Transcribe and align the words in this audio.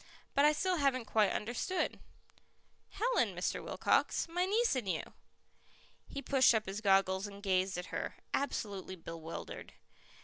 "But 0.33 0.45
I 0.45 0.51
still 0.51 0.77
haven't 0.77 1.05
quite 1.05 1.29
understood." 1.31 1.99
"Helen, 2.89 3.35
Mr. 3.35 3.63
Wilcox 3.63 4.27
my 4.27 4.45
niece 4.47 4.75
and 4.75 4.89
you." 4.89 5.13
He 6.07 6.23
pushed 6.23 6.55
up 6.55 6.65
his 6.65 6.81
goggles 6.81 7.27
and 7.27 7.43
gazed 7.43 7.77
at 7.77 7.93
her, 7.93 8.15
absolutely 8.33 8.95
bewildered. 8.95 9.73